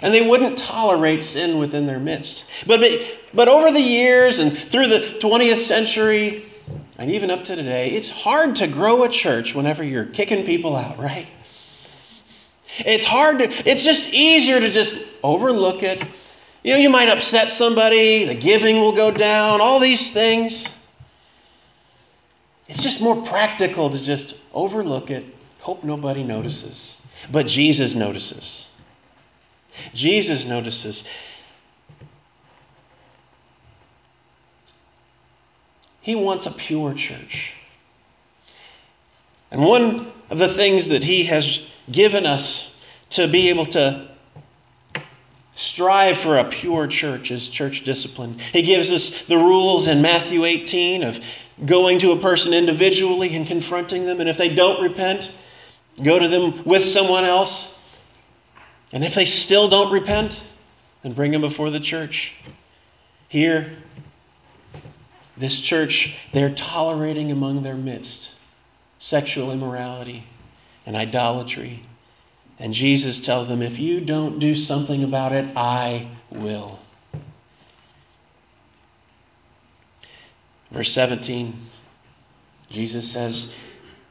and 0.01 0.15
they 0.15 0.27
wouldn't 0.27 0.57
tolerate 0.57 1.23
sin 1.23 1.59
within 1.59 1.85
their 1.85 1.99
midst. 1.99 2.47
But, 2.67 2.81
but 3.35 3.49
over 3.49 3.71
the 3.71 3.81
years 3.81 4.39
and 4.39 4.57
through 4.57 4.89
the 4.89 5.19
20th 5.21 5.59
century, 5.59 6.47
and 7.01 7.11
even 7.11 7.31
up 7.31 7.45
to 7.45 7.57
today, 7.57 7.93
it's 7.93 8.11
hard 8.11 8.57
to 8.57 8.67
grow 8.67 9.05
a 9.05 9.09
church 9.09 9.55
whenever 9.55 9.83
you're 9.83 10.05
kicking 10.05 10.45
people 10.45 10.77
out, 10.77 10.99
right? 10.99 11.27
It's 12.81 13.07
hard 13.07 13.39
to, 13.39 13.45
it's 13.69 13.83
just 13.83 14.13
easier 14.13 14.61
to 14.61 14.69
just 14.69 15.03
overlook 15.23 15.83
it. 15.83 16.05
You 16.63 16.75
know, 16.75 16.79
you 16.79 16.91
might 16.91 17.09
upset 17.09 17.49
somebody, 17.49 18.27
the 18.27 18.35
giving 18.35 18.77
will 18.77 18.95
go 18.95 19.11
down, 19.11 19.63
all 19.63 19.81
these 19.81 20.13
things. 20.13 20.75
It's 22.69 22.83
just 22.83 23.01
more 23.01 23.17
practical 23.25 23.89
to 23.89 23.99
just 23.99 24.37
overlook 24.53 25.11
it, 25.11 25.25
hope 25.61 25.83
nobody 25.83 26.23
notices. 26.23 26.99
But 27.33 27.47
Jesus 27.47 27.95
notices. 27.95 28.69
Jesus 29.95 30.45
notices. 30.45 31.05
He 36.01 36.15
wants 36.15 36.47
a 36.47 36.51
pure 36.51 36.95
church. 36.95 37.55
And 39.51 39.63
one 39.63 40.11
of 40.31 40.39
the 40.39 40.49
things 40.49 40.89
that 40.89 41.05
He 41.05 41.25
has 41.25 41.67
given 41.91 42.27
us 42.27 42.75
to 43.11 43.27
be 43.27 43.49
able 43.49 43.67
to 43.67 44.09
strive 45.55 46.17
for 46.17 46.39
a 46.39 46.45
pure 46.45 46.87
church 46.87 47.31
is 47.31 47.49
church 47.49 47.85
discipline. 47.85 48.39
He 48.53 48.63
gives 48.63 48.91
us 48.91 49.23
the 49.23 49.37
rules 49.37 49.89
in 49.89 50.01
Matthew 50.01 50.45
18 50.45 51.03
of 51.03 51.21
going 51.67 51.99
to 51.99 52.13
a 52.13 52.17
person 52.17 52.55
individually 52.55 53.35
and 53.35 53.47
confronting 53.47 54.07
them. 54.07 54.21
And 54.21 54.29
if 54.29 54.39
they 54.39 54.55
don't 54.55 54.83
repent, 54.83 55.33
go 56.03 56.19
to 56.19 56.29
them 56.29 56.65
with 56.65 56.85
someone 56.85 57.25
else. 57.25 57.79
And 58.93 59.05
if 59.05 59.15
they 59.15 59.25
still 59.25 59.69
don't 59.69 59.93
repent, 59.93 60.41
then 61.03 61.13
bring 61.13 61.33
them 61.33 61.43
before 61.43 61.71
the 61.71 61.81
church. 61.81 62.35
Here, 63.29 63.77
this 65.41 65.61
church, 65.61 66.17
they're 66.33 66.55
tolerating 66.55 67.33
among 67.33 67.63
their 67.63 67.77
midst 67.77 68.31
sexual 69.01 69.51
immorality 69.51 70.25
and 70.87 70.95
idolatry. 70.95 71.83
And 72.59 72.75
Jesus 72.75 73.19
tells 73.19 73.49
them, 73.49 73.63
if 73.63 73.79
you 73.79 74.01
don't 74.01 74.39
do 74.39 74.55
something 74.55 75.03
about 75.03 75.33
it, 75.33 75.47
I 75.57 76.07
will. 76.31 76.79
Verse 80.71 80.93
17, 80.93 81.59
Jesus 82.69 83.11
says, 83.11 83.53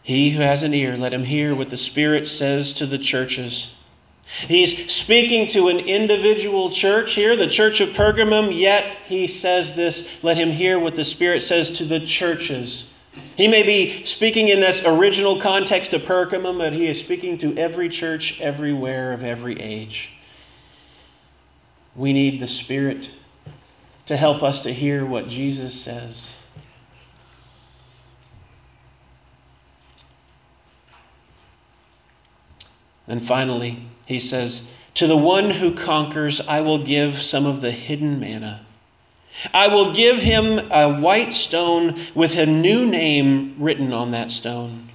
He 0.01 0.31
who 0.31 0.41
has 0.41 0.63
an 0.63 0.74
ear, 0.74 0.98
let 0.98 1.13
him 1.13 1.24
hear 1.24 1.55
what 1.55 1.69
the 1.69 1.77
Spirit 1.77 2.27
says 2.27 2.74
to 2.74 2.86
the 2.86 2.98
churches. 2.98 3.75
He's 4.29 4.91
speaking 4.91 5.48
to 5.50 5.69
an 5.69 5.79
individual 5.79 6.69
church 6.69 7.15
here, 7.15 7.36
the 7.36 7.48
church 7.48 7.81
of 7.81 7.89
Pergamum, 7.89 8.57
yet 8.57 8.98
he 9.05 9.27
says 9.27 9.75
this 9.75 10.07
let 10.21 10.38
him 10.38 10.51
hear 10.51 10.79
what 10.79 10.95
the 10.95 11.03
Spirit 11.03 11.41
says 11.41 11.71
to 11.71 11.86
the 11.86 12.00
churches. 12.00 12.93
He 13.36 13.48
may 13.48 13.63
be 13.63 14.03
speaking 14.05 14.50
in 14.50 14.59
this 14.59 14.86
original 14.86 15.39
context 15.39 15.93
of 15.93 16.03
Pergamum, 16.03 16.59
but 16.59 16.73
he 16.73 16.88
is 16.88 16.99
speaking 16.99 17.38
to 17.39 17.58
every 17.58 17.89
church, 17.89 18.39
everywhere, 18.39 19.13
of 19.13 19.23
every 19.23 19.60
age. 19.60 20.13
We 21.95 22.13
need 22.13 22.39
the 22.39 22.47
Spirit 22.47 23.10
to 24.06 24.15
help 24.15 24.43
us 24.43 24.62
to 24.62 24.73
hear 24.73 25.06
what 25.06 25.27
Jesus 25.27 25.73
says. 25.73 26.36
And 33.10 33.26
finally, 33.26 33.80
he 34.06 34.19
says, 34.19 34.69
To 34.93 35.08
the 35.08 35.17
one 35.17 35.50
who 35.50 35.74
conquers, 35.74 36.39
I 36.41 36.62
will 36.62 36.86
give 36.86 37.22
some 37.22 37.45
of 37.48 37.60
the 37.60 37.72
hidden 37.72 38.19
manna. 38.19 38.62
I 39.54 39.67
will 39.67 39.93
give 39.93 40.22
him 40.22 40.60
a 40.72 41.00
white 41.00 41.34
stone 41.34 42.00
with 42.13 42.36
a 42.36 42.45
new 42.45 42.86
name 42.86 43.56
written 43.58 43.91
on 43.93 44.12
that 44.12 44.32
stone 44.32 44.89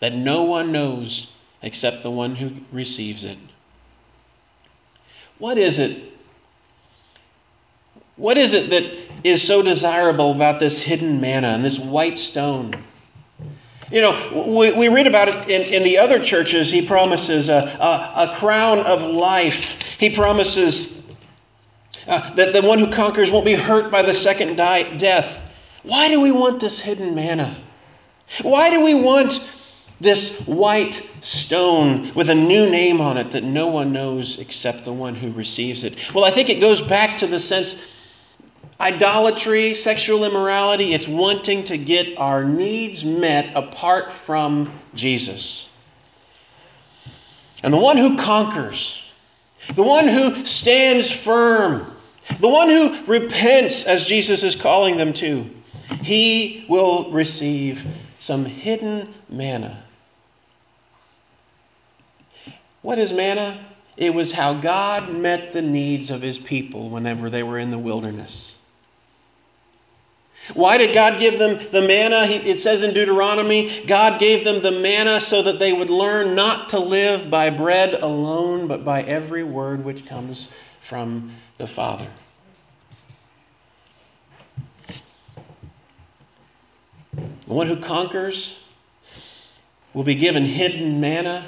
that 0.00 0.14
no 0.14 0.42
one 0.42 0.72
knows 0.72 1.32
except 1.62 2.02
the 2.02 2.10
one 2.10 2.36
who 2.36 2.50
receives 2.70 3.24
it. 3.24 3.38
What 5.38 5.58
is 5.58 5.78
it? 5.78 6.12
What 8.16 8.36
is 8.36 8.52
it 8.52 8.70
that 8.70 8.96
is 9.24 9.46
so 9.46 9.62
desirable 9.62 10.32
about 10.32 10.60
this 10.60 10.82
hidden 10.82 11.20
manna 11.20 11.48
and 11.48 11.64
this 11.64 11.78
white 11.78 12.18
stone? 12.18 12.74
You 13.92 14.00
know, 14.00 14.44
we, 14.46 14.72
we 14.72 14.88
read 14.88 15.06
about 15.06 15.28
it 15.28 15.50
in, 15.50 15.62
in 15.74 15.82
the 15.82 15.98
other 15.98 16.18
churches. 16.18 16.70
He 16.70 16.80
promises 16.80 17.50
a, 17.50 17.76
a, 17.78 18.30
a 18.30 18.34
crown 18.34 18.78
of 18.80 19.02
life. 19.02 19.82
He 20.00 20.08
promises 20.08 21.02
uh, 22.08 22.34
that 22.34 22.54
the 22.54 22.62
one 22.62 22.78
who 22.78 22.90
conquers 22.90 23.30
won't 23.30 23.44
be 23.44 23.54
hurt 23.54 23.92
by 23.92 24.00
the 24.00 24.14
second 24.14 24.56
die, 24.56 24.96
death. 24.96 25.40
Why 25.82 26.08
do 26.08 26.20
we 26.20 26.32
want 26.32 26.58
this 26.58 26.78
hidden 26.78 27.14
manna? 27.14 27.56
Why 28.40 28.70
do 28.70 28.82
we 28.82 28.94
want 28.94 29.46
this 30.00 30.40
white 30.46 31.06
stone 31.20 32.12
with 32.14 32.30
a 32.30 32.34
new 32.34 32.70
name 32.70 33.00
on 33.00 33.18
it 33.18 33.30
that 33.32 33.44
no 33.44 33.66
one 33.66 33.92
knows 33.92 34.38
except 34.38 34.86
the 34.86 34.92
one 34.92 35.14
who 35.14 35.32
receives 35.32 35.84
it? 35.84 36.14
Well, 36.14 36.24
I 36.24 36.30
think 36.30 36.48
it 36.48 36.60
goes 36.60 36.80
back 36.80 37.18
to 37.18 37.26
the 37.26 37.38
sense 37.38 37.84
Idolatry, 38.80 39.74
sexual 39.74 40.24
immorality, 40.24 40.92
it's 40.92 41.06
wanting 41.06 41.64
to 41.64 41.78
get 41.78 42.18
our 42.18 42.44
needs 42.44 43.04
met 43.04 43.54
apart 43.54 44.10
from 44.12 44.72
Jesus. 44.94 45.68
And 47.62 47.72
the 47.72 47.78
one 47.78 47.96
who 47.96 48.16
conquers, 48.16 49.08
the 49.74 49.82
one 49.84 50.08
who 50.08 50.44
stands 50.44 51.10
firm, 51.10 51.92
the 52.40 52.48
one 52.48 52.68
who 52.68 53.04
repents, 53.04 53.84
as 53.84 54.04
Jesus 54.04 54.42
is 54.42 54.56
calling 54.56 54.96
them 54.96 55.12
to, 55.14 55.48
he 56.02 56.64
will 56.68 57.10
receive 57.12 57.86
some 58.18 58.44
hidden 58.44 59.12
manna. 59.28 59.84
What 62.82 62.98
is 62.98 63.12
manna? 63.12 63.64
It 63.96 64.12
was 64.12 64.32
how 64.32 64.54
God 64.54 65.12
met 65.12 65.52
the 65.52 65.62
needs 65.62 66.10
of 66.10 66.22
his 66.22 66.38
people 66.38 66.90
whenever 66.90 67.30
they 67.30 67.42
were 67.42 67.58
in 67.58 67.70
the 67.70 67.78
wilderness. 67.78 68.56
Why 70.54 70.76
did 70.76 70.92
God 70.92 71.20
give 71.20 71.38
them 71.38 71.60
the 71.70 71.82
manna? 71.82 72.24
It 72.24 72.58
says 72.58 72.82
in 72.82 72.92
Deuteronomy, 72.92 73.84
God 73.86 74.18
gave 74.18 74.44
them 74.44 74.60
the 74.60 74.72
manna 74.72 75.20
so 75.20 75.42
that 75.42 75.58
they 75.58 75.72
would 75.72 75.90
learn 75.90 76.34
not 76.34 76.70
to 76.70 76.80
live 76.80 77.30
by 77.30 77.50
bread 77.50 77.94
alone, 77.94 78.66
but 78.66 78.84
by 78.84 79.02
every 79.02 79.44
word 79.44 79.84
which 79.84 80.04
comes 80.04 80.48
from 80.80 81.32
the 81.58 81.66
Father. 81.66 82.08
The 87.46 87.54
one 87.54 87.66
who 87.68 87.76
conquers 87.76 88.58
will 89.94 90.04
be 90.04 90.14
given 90.14 90.44
hidden 90.44 91.00
manna 91.00 91.46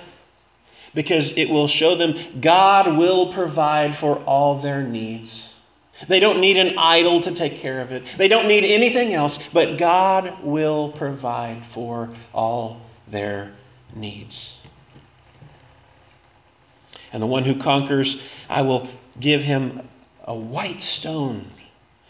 because 0.94 1.36
it 1.36 1.50
will 1.50 1.66
show 1.66 1.94
them 1.94 2.14
God 2.40 2.96
will 2.96 3.32
provide 3.32 3.96
for 3.96 4.18
all 4.20 4.60
their 4.60 4.82
needs. 4.82 5.53
They 6.08 6.20
don't 6.20 6.40
need 6.40 6.56
an 6.56 6.74
idol 6.76 7.20
to 7.22 7.32
take 7.32 7.56
care 7.56 7.80
of 7.80 7.92
it. 7.92 8.04
They 8.16 8.28
don't 8.28 8.48
need 8.48 8.64
anything 8.64 9.14
else, 9.14 9.48
but 9.48 9.78
God 9.78 10.42
will 10.42 10.90
provide 10.92 11.64
for 11.66 12.10
all 12.32 12.82
their 13.08 13.52
needs. 13.94 14.58
And 17.12 17.22
the 17.22 17.26
one 17.26 17.44
who 17.44 17.54
conquers, 17.60 18.20
I 18.48 18.62
will 18.62 18.88
give 19.20 19.42
him 19.42 19.88
a 20.24 20.34
white 20.34 20.82
stone 20.82 21.46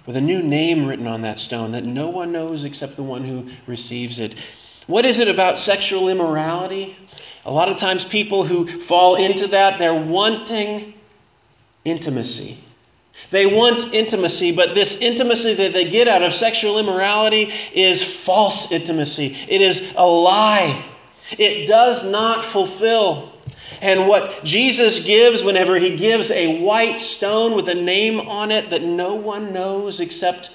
with 0.07 0.16
a 0.16 0.20
new 0.20 0.42
name 0.42 0.87
written 0.87 1.07
on 1.07 1.23
that 1.23 1.38
stone 1.38 1.73
that 1.73 1.85
no 1.85 2.09
one 2.09 2.33
knows 2.33 2.64
except 2.64 2.97
the 2.97 3.03
one 3.03 3.23
who 3.23 3.47
receives 3.66 4.18
it. 4.18 4.35
What 4.87 5.05
is 5.05 5.18
it 5.18 5.29
about 5.29 5.59
sexual 5.59 6.09
immorality? 6.09 6.97
A 7.44 7.51
lot 7.51 7.68
of 7.68 7.77
times, 7.77 8.05
people 8.05 8.44
who 8.44 8.66
fall 8.66 9.16
into 9.16 9.47
that, 9.49 9.79
they're 9.79 9.94
wanting 9.94 10.94
intimacy. 11.85 12.63
They 13.31 13.46
want 13.46 13.92
intimacy, 13.94 14.53
but 14.53 14.74
this 14.74 14.96
intimacy 14.96 15.55
that 15.55 15.72
they 15.72 15.90
get 15.90 16.09
out 16.09 16.22
of 16.22 16.35
sexual 16.35 16.79
immorality 16.79 17.53
is 17.72 18.03
false 18.03 18.70
intimacy. 18.70 19.37
It 19.48 19.61
is 19.61 19.92
a 19.96 20.07
lie. 20.07 20.85
It 21.38 21.66
does 21.66 22.05
not 22.05 22.44
fulfill. 22.44 23.33
And 23.81 24.09
what 24.09 24.44
Jesus 24.44 25.00
gives 25.00 25.42
whenever 25.42 25.77
he 25.77 25.96
gives 25.96 26.31
a 26.31 26.61
white 26.61 27.00
stone 27.00 27.55
with 27.55 27.68
a 27.68 27.74
name 27.74 28.20
on 28.20 28.50
it 28.50 28.70
that 28.70 28.83
no 28.83 29.14
one 29.14 29.53
knows 29.53 30.00
except 30.00 30.50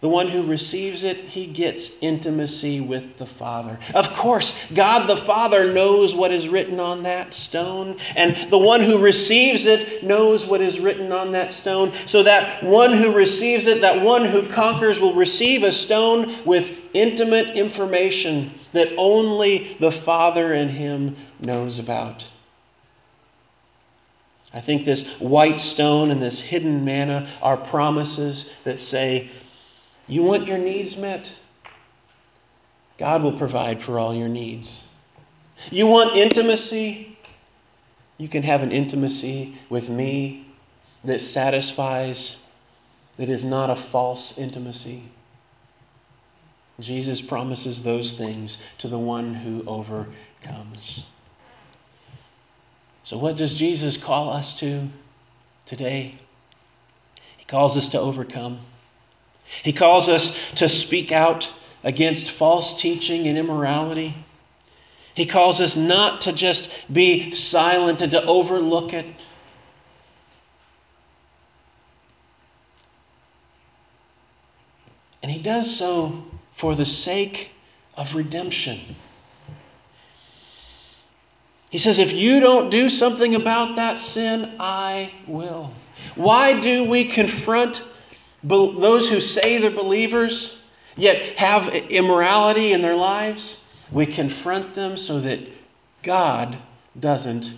The 0.00 0.08
one 0.08 0.28
who 0.28 0.44
receives 0.44 1.02
it, 1.02 1.16
he 1.16 1.46
gets 1.46 1.98
intimacy 2.00 2.80
with 2.80 3.18
the 3.18 3.26
Father. 3.26 3.76
Of 3.94 4.14
course, 4.14 4.56
God 4.72 5.08
the 5.08 5.16
Father 5.16 5.72
knows 5.72 6.14
what 6.14 6.30
is 6.30 6.48
written 6.48 6.78
on 6.78 7.02
that 7.02 7.34
stone, 7.34 7.96
and 8.14 8.36
the 8.48 8.58
one 8.58 8.80
who 8.80 9.02
receives 9.02 9.66
it 9.66 10.04
knows 10.04 10.46
what 10.46 10.60
is 10.60 10.78
written 10.78 11.10
on 11.10 11.32
that 11.32 11.52
stone. 11.52 11.92
So 12.06 12.22
that 12.22 12.62
one 12.62 12.92
who 12.92 13.12
receives 13.12 13.66
it, 13.66 13.80
that 13.80 14.00
one 14.00 14.24
who 14.24 14.48
conquers, 14.48 15.00
will 15.00 15.14
receive 15.14 15.64
a 15.64 15.72
stone 15.72 16.32
with 16.44 16.78
intimate 16.94 17.56
information 17.56 18.52
that 18.72 18.92
only 18.96 19.76
the 19.80 19.90
Father 19.90 20.52
and 20.52 20.70
him 20.70 21.16
knows 21.40 21.80
about. 21.80 22.24
I 24.54 24.60
think 24.60 24.84
this 24.84 25.20
white 25.20 25.60
stone 25.60 26.10
and 26.10 26.22
this 26.22 26.40
hidden 26.40 26.84
manna 26.84 27.28
are 27.42 27.56
promises 27.56 28.52
that 28.64 28.80
say, 28.80 29.30
you 30.08 30.22
want 30.22 30.46
your 30.46 30.58
needs 30.58 30.96
met? 30.96 31.32
God 32.98 33.22
will 33.22 33.36
provide 33.36 33.80
for 33.82 33.98
all 33.98 34.14
your 34.14 34.28
needs. 34.28 34.86
You 35.70 35.86
want 35.86 36.16
intimacy? 36.16 37.16
You 38.16 38.28
can 38.28 38.42
have 38.42 38.62
an 38.62 38.72
intimacy 38.72 39.56
with 39.68 39.88
me 39.88 40.46
that 41.04 41.20
satisfies, 41.20 42.42
that 43.16 43.28
is 43.28 43.44
not 43.44 43.70
a 43.70 43.76
false 43.76 44.38
intimacy. 44.38 45.04
Jesus 46.80 47.20
promises 47.20 47.82
those 47.82 48.12
things 48.12 48.58
to 48.78 48.88
the 48.88 48.98
one 48.98 49.34
who 49.34 49.64
overcomes. 49.66 51.04
So, 53.02 53.16
what 53.16 53.36
does 53.36 53.54
Jesus 53.54 53.96
call 53.96 54.30
us 54.30 54.54
to 54.60 54.88
today? 55.66 56.14
He 57.36 57.44
calls 57.44 57.76
us 57.76 57.88
to 57.90 58.00
overcome. 58.00 58.60
He 59.62 59.72
calls 59.72 60.08
us 60.08 60.50
to 60.52 60.68
speak 60.68 61.12
out 61.12 61.52
against 61.84 62.30
false 62.30 62.80
teaching 62.80 63.26
and 63.26 63.38
immorality. 63.38 64.14
He 65.14 65.26
calls 65.26 65.60
us 65.60 65.76
not 65.76 66.20
to 66.22 66.32
just 66.32 66.70
be 66.92 67.32
silent 67.32 68.02
and 68.02 68.12
to 68.12 68.24
overlook 68.24 68.92
it. 68.92 69.06
And 75.22 75.32
he 75.32 75.42
does 75.42 75.74
so 75.74 76.24
for 76.54 76.74
the 76.74 76.86
sake 76.86 77.50
of 77.96 78.14
redemption. 78.14 78.78
He 81.70 81.78
says, 81.78 81.98
if 81.98 82.12
you 82.12 82.40
don't 82.40 82.70
do 82.70 82.88
something 82.88 83.34
about 83.34 83.76
that 83.76 84.00
sin, 84.00 84.54
I 84.58 85.12
will. 85.26 85.70
Why 86.14 86.58
do 86.58 86.84
we 86.84 87.04
confront 87.04 87.82
those 88.42 89.08
who 89.08 89.20
say 89.20 89.58
they're 89.58 89.70
believers, 89.70 90.60
yet 90.96 91.16
have 91.36 91.68
immorality 91.90 92.72
in 92.72 92.82
their 92.82 92.96
lives, 92.96 93.64
we 93.90 94.06
confront 94.06 94.74
them 94.74 94.96
so 94.96 95.20
that 95.20 95.40
God 96.02 96.56
doesn't 96.98 97.54